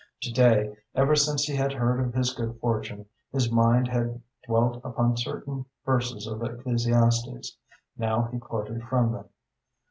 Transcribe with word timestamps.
To 0.21 0.33
day, 0.33 0.75
ever 0.95 1.15
since 1.15 1.43
he 1.43 1.55
had 1.55 1.73
heard 1.73 1.99
of 2.03 2.15
his 2.15 2.33
good 2.33 2.59
fortune, 2.59 3.05
his 3.31 3.51
mind 3.51 3.87
had 3.87 4.19
dwelt 4.47 4.81
upon 4.83 5.15
certain 5.15 5.65
verses 5.85 6.25
of 6.25 6.41
Ecclesiastes. 6.41 7.55
Now 7.95 8.23
he 8.31 8.39
quoted 8.39 8.81
from 8.81 9.11
them. 9.11 9.25